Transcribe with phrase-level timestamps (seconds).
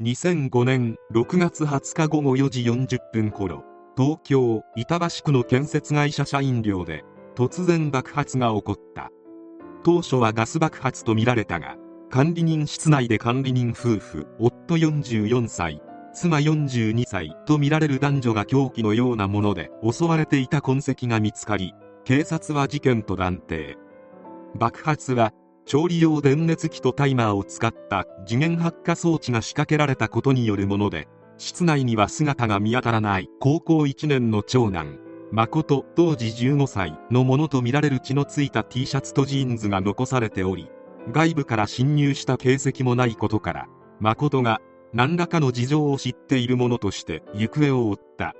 [0.00, 3.64] 2005年6月20日午後4時40分頃、
[3.96, 7.02] 東京・板橋区の建設会社社員寮で
[7.34, 9.10] 突然爆発が起こった。
[9.82, 11.74] 当初はガス爆発とみられたが、
[12.10, 15.82] 管理人室内で管理人夫婦、夫44歳、
[16.14, 21.74] 妻42歳とみられる男女が凶器のようなもので襲われていた痕跡が見つかり、
[22.04, 23.76] 警察は事件と断定。
[24.54, 25.32] 爆発は
[25.68, 34.98] 調理用電熱器とタイマーを使った次元発火装置が仕掛けられたことによるもので室内には姿が見当たらない高校1年の長男
[35.30, 40.70] 誠当時15歳のものとみられる血のついた T シャツとジーンズが残されており
[41.12, 43.66] 外部から侵入した形跡もないことから
[44.00, 44.62] 誠が
[44.94, 48.34] 何らかの事情を知っているものとして行方を追った。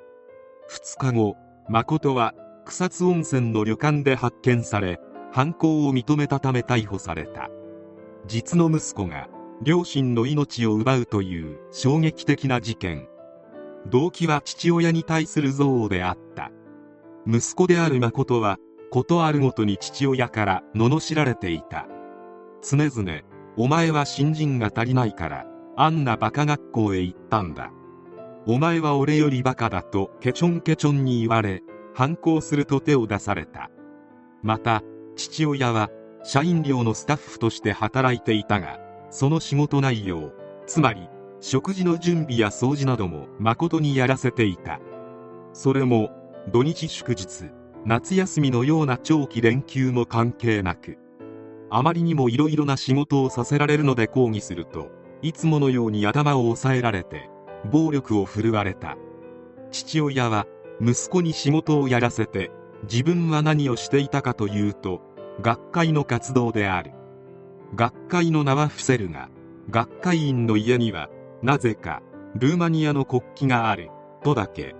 [0.70, 1.36] 2日後
[1.68, 2.32] 誠は
[2.64, 4.98] 草津温泉の旅館で発見され
[5.32, 7.50] 犯行を認めたため逮捕された。
[8.26, 9.28] 実の息子が
[9.62, 13.08] 両親の命を奪うという衝撃的な事件。
[13.86, 16.50] 動機は父親に対する憎悪であった。
[17.26, 18.58] 息子である誠は
[18.90, 21.86] 事あるごとに父親から罵られていた。
[22.62, 23.20] 常々
[23.56, 27.70] お前は新人が足りないからあんなバカ学校へ行ったんだ。
[28.46, 31.62] お前は俺よりバカだとケチョンケチョンに言われ
[31.94, 33.70] 反抗すると手を出された。
[34.42, 34.82] また
[35.18, 35.90] 父親は
[36.22, 38.78] 社員寮のスタッフとして働いていたが
[39.10, 40.32] その仕事内容
[40.66, 41.08] つまり
[41.40, 44.80] 食事の準備や掃除なども誠にやらせていた。
[45.52, 46.10] それも
[46.52, 47.50] 土日祝日
[47.84, 50.98] 夏休みのような長期連休も関係なく
[51.70, 54.88] あまりにもいろいろな仕事をさせられるので抗議すると
[55.20, 57.28] いつものように頭を押さえられて
[57.72, 58.96] 暴力を振るわれた。
[59.72, 60.46] 父親は
[60.80, 62.50] 息子に仕事をやらせて
[62.84, 65.02] 自分は何をしていたかというと
[65.40, 66.92] 学会の活動である。
[67.74, 69.28] 学会の名は伏せるが
[69.70, 71.10] 学会員の家には
[71.42, 72.02] なぜか
[72.34, 73.90] ルーマニアの国旗がある
[74.24, 74.74] とだけ。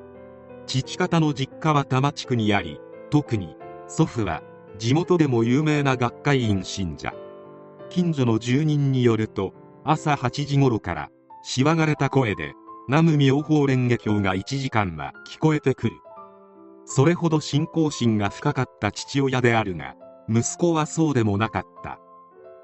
[0.67, 2.81] 父方の実家は多摩地区にあり
[3.11, 4.43] 特に祖父は
[4.79, 7.13] 地元でも有名な学会員信者。
[7.89, 9.55] 近所の住人によると
[9.85, 11.11] 朝8時頃から
[11.43, 12.53] しわがれた声で
[12.89, 15.93] 南無妙法蓮華経が1時間は聞こえてくる。
[16.85, 19.95] それほど信仰心が深かった父親であるが
[20.29, 21.99] 息子はそうでもなかった。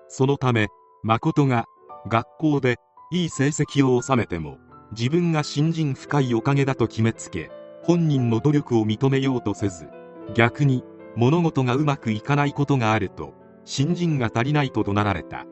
[0.08, 0.68] そのため
[1.02, 1.66] 誠が
[2.08, 2.76] 学校で
[3.10, 4.58] いい成績を収めても
[4.96, 7.50] 自分が信心深いおかげだと決めつけ
[7.82, 9.88] 本人の努力を認めようとせず
[10.34, 10.84] 逆に
[11.16, 15.46] 物事がうまくいかないことがあると信心が足りないと怒鳴られた。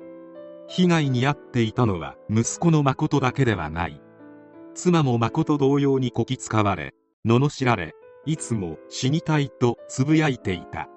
[0.68, 4.00] 被害に遭っていたのは息子の誠だけではない。
[4.74, 6.94] 妻も誠同様にこき使われ
[7.26, 7.94] 罵られ
[8.24, 10.88] いつも死にたいとつぶやいていた。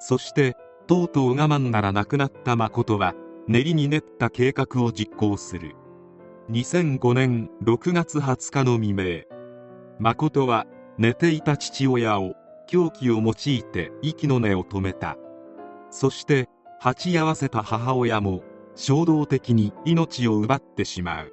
[0.00, 0.56] そして
[0.88, 3.14] とうとう我慢ならなくなった誠は
[3.46, 5.76] 練りに練った計画を実行する。
[6.50, 9.22] 2005年6月20日の未明
[10.00, 10.66] 誠は
[10.98, 12.34] 寝ていた父親を
[12.66, 15.16] 凶器を用いて息の根を止めた。
[15.90, 16.48] そして
[16.80, 18.42] 鉢合わせた母親も
[18.74, 21.32] 衝動的に命を奪ってしまう。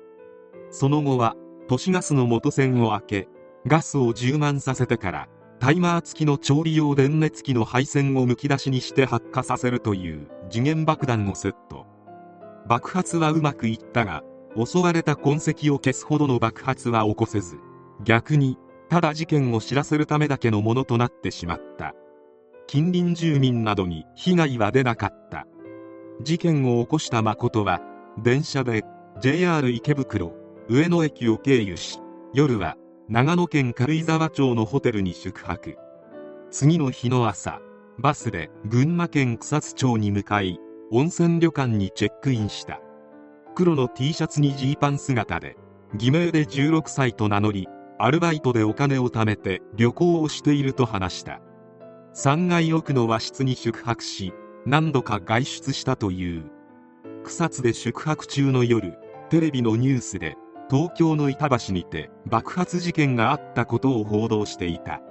[0.70, 1.36] その後は
[1.68, 3.28] 都市ガスの元栓を開け
[3.66, 11.86] ガスを充満させてからタイマー付きの調理用電熱器の配線をむき出しにして発火させるという次元爆弾をセット
[12.68, 14.24] 爆発はうまくいったが
[14.56, 17.58] 襲われた痕跡を消すほどの爆発は起こせず
[18.04, 18.58] 逆に
[18.90, 21.94] ただ事件を知らせるためだけのものとなってしまった。
[22.68, 25.46] 近隣住民などに被害は出なかった。
[26.22, 27.82] 事件を起こした誠は
[28.18, 28.84] 電車で
[29.22, 30.34] JR 池袋
[30.68, 32.00] 上野駅を経由し
[32.34, 32.76] 夜は
[33.10, 35.78] 長野県軽井沢町のホテルに宿泊。
[36.52, 37.62] 次の日の朝
[38.00, 40.60] バスで群馬県草津町に向かい
[40.92, 42.82] 温泉旅館にチェックインした。
[43.56, 45.56] 黒の T シャツにジーパン姿で
[45.96, 51.40] 偽名で16歳と名乗りアルバイトでお金を貯めて旅行をしていると話した。
[52.14, 54.34] 3階奥の和室に宿泊し
[54.66, 56.52] 何度か外出したという。
[57.24, 58.98] 草津で宿泊中の夜
[59.30, 60.36] テレビのニュースで
[60.70, 65.02] 東京の板橋にて爆発事件があったことを報道していた。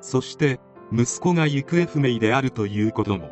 [0.00, 0.60] そして
[0.92, 3.30] 息子が行方不明であるということも。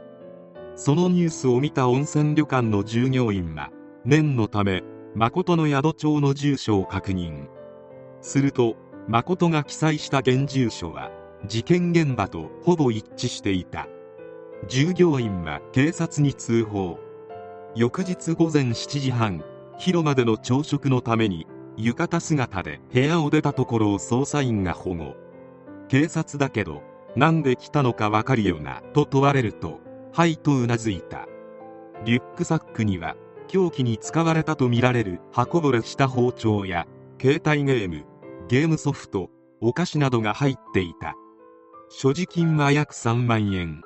[0.75, 3.71] そのニュースを見た温泉旅館の従業員は
[4.05, 4.83] 念のため
[5.15, 7.47] 誠の宿帳の住所を確認。
[8.21, 8.77] すると
[9.07, 11.11] 誠が記載した現住所は
[11.47, 13.87] 事件現場とほぼ一致していた。
[14.67, 16.99] 従業員は警察に通報。
[17.75, 19.45] 翌日午前7時半
[19.79, 21.47] 広間での朝食のために
[21.77, 25.17] 浴衣姿で部屋を出たところを捜査員が保護。
[25.89, 26.83] 警察だけど
[27.17, 29.81] なんで来たのかわかるよなと問われると
[30.13, 31.27] はいとうなずいた。
[32.05, 33.17] リュックサックには
[33.49, 36.87] 凶器に使われたとみられる刃こぼれした包丁や
[37.21, 38.05] 携帯ゲーム
[38.49, 39.31] ゲームソフト
[39.61, 41.15] お菓子などが入っていた。
[41.89, 43.83] 所持金は約3万円。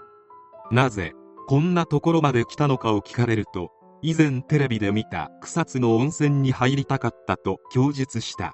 [0.70, 1.12] なぜ
[1.48, 3.70] こんなところまで来たのかを聞かれると
[4.02, 8.52] 以前テレビで見た草津の温泉に入りたかったと供述した。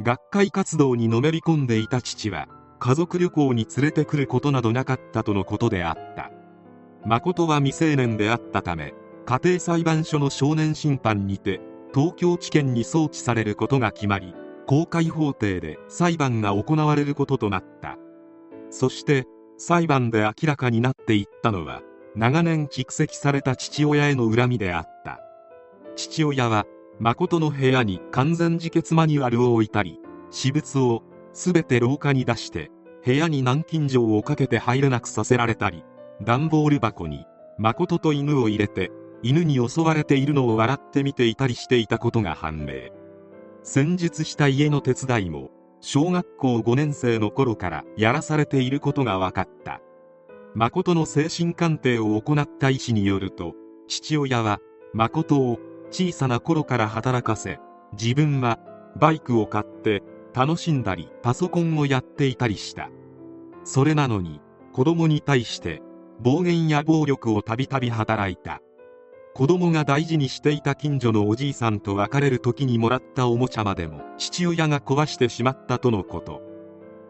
[0.00, 2.48] 学会活動にのめり込んでいた父は
[2.78, 6.30] 家族旅行に連れてくることなどなかったとのことであった。
[7.04, 8.94] 誠は未成年であったため
[9.26, 11.60] 家庭裁判所の少年審判にて
[11.94, 14.34] 東京地検に送致されることが決まり
[14.66, 17.98] 公開法廷で裁判が行われることとなった。
[18.70, 19.26] そして
[19.58, 21.82] 裁判で明らかになっていったのは
[22.14, 25.20] 長年蓄積された父親への恨みであった。
[25.96, 26.66] 父親は
[26.98, 29.98] 誠の部屋に完全自決マニュアルを置いたり
[30.30, 32.70] 私物を全て廊下に出して
[33.04, 35.84] 部屋に南京錠をかけて入れなくさせられたり
[36.22, 37.26] 段ボール箱に
[37.58, 38.90] 誠と犬を入れて
[39.22, 42.90] 犬に襲われているのを笑って見ていたりしていたことが判明。
[43.62, 45.50] 先日した家の手伝いも
[45.80, 49.80] 小学校5年生の頃からやらされていることが分かった。
[50.54, 53.54] 誠の精神鑑定を行った医師によると
[53.88, 54.60] 父親は
[54.92, 55.58] 誠を
[55.90, 57.58] 小さな頃から働かせ
[57.98, 58.58] 自分は
[58.96, 60.02] バイクを買って
[60.34, 62.90] 楽しんだりパソコンをやっていたりした。
[63.64, 64.40] それなのに
[64.72, 65.82] 子供に対して
[66.20, 68.60] 暴言や暴力をたびたび働いた。
[69.34, 76.42] 子供が大事にしていた近所のおじいさんと別れる時にもらったおもちゃまでも父親が壊してしまったとのこと。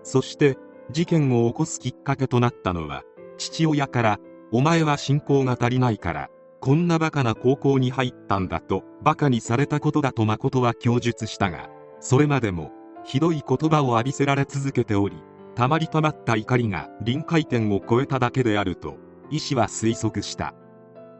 [0.04, 0.56] そして
[0.90, 3.02] 事件を起こすきっかけとなったのは
[3.42, 4.18] 父親から
[4.52, 6.30] お前は信仰が足りないから
[6.60, 11.68] こんなバカな高校に入ったんだとバカにされたことだと誠は供述したが
[12.00, 12.70] それまでも
[13.04, 15.16] ひどい言葉を浴びせられ続けており
[15.54, 18.96] たまりたまった怒りが臨界点を超えただけであると
[19.30, 20.54] 医師は推測した。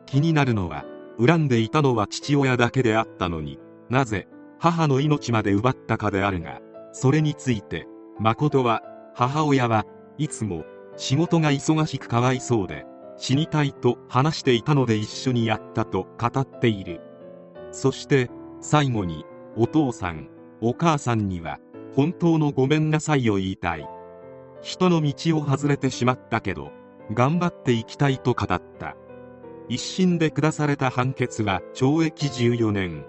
[0.06, 0.84] 気になるのは
[1.19, 3.58] 恨んでいたのは父親だけであったのに
[3.88, 4.28] なぜ
[4.58, 6.60] 母の命まで奪ったかであるが
[6.92, 7.86] それについて
[8.19, 8.82] 誠は
[9.14, 9.86] 母親は
[10.19, 10.64] いつも
[10.97, 12.87] 仕事が忙しくかわいそうで
[13.17, 17.00] 死にたいと話していたので一緒にやったと語っている。
[17.71, 18.31] そして
[18.61, 19.25] 最後に
[19.56, 20.29] お父さん
[20.61, 21.59] お母さんには
[21.94, 23.89] 本当のごめんなさいを言いたい。
[24.61, 26.71] 人の道を外れてしまったけど
[27.12, 28.97] 頑張っていきたいと語った。
[29.69, 33.05] 一審で下された判決は懲役14年。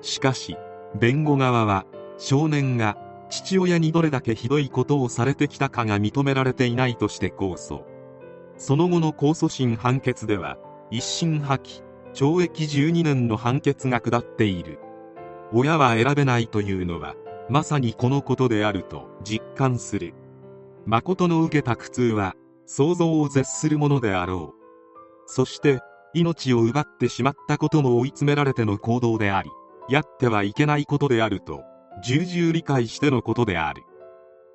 [0.00, 0.56] しかし
[0.98, 1.86] 弁護側は
[2.18, 2.96] 少年が
[3.30, 7.84] 父親にどれだけひどいことをされてきたかが認められていないとして控訴。
[8.56, 10.56] その後の控訴審判決では
[10.90, 11.82] 一審破棄
[12.12, 14.78] 懲役12年の判決が下っている。
[15.52, 17.14] 親は選べないというのは
[17.48, 20.14] まさにこのことであると実感する。
[20.86, 22.34] 誠の受けた苦痛は
[22.66, 24.64] 想像を絶するものであろう。
[25.26, 25.80] そして
[26.14, 29.50] 命を奪ってしまったことも追い詰められての行動であり
[29.88, 31.62] やってはいけないことであると
[32.02, 33.82] 重々理解してのことである。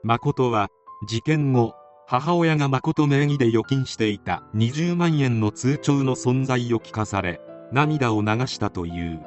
[0.03, 0.69] 誠は
[1.08, 1.74] 事件後
[2.08, 7.39] 母親が誠名義で預金していた20万円の通帳の存在を聞かされ
[7.72, 9.22] 涙を流したという。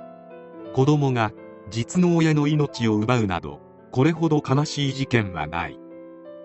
[0.75, 1.33] 子供が
[1.71, 3.61] 実の親の命を奪うなど
[3.93, 5.79] これほど悲しい事件はない。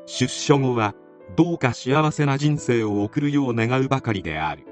[0.05, 0.93] 出所後は
[1.36, 4.65] どうか幸せな人生を送るよう願うばかりである。